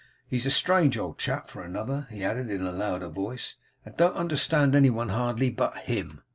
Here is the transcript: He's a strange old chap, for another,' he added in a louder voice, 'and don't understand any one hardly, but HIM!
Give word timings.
He's 0.27 0.47
a 0.47 0.49
strange 0.49 0.97
old 0.97 1.19
chap, 1.19 1.47
for 1.47 1.61
another,' 1.61 2.07
he 2.09 2.23
added 2.23 2.49
in 2.49 2.61
a 2.65 2.71
louder 2.71 3.07
voice, 3.07 3.57
'and 3.85 3.95
don't 3.97 4.15
understand 4.15 4.73
any 4.73 4.89
one 4.89 5.09
hardly, 5.09 5.51
but 5.51 5.77
HIM! 5.77 6.23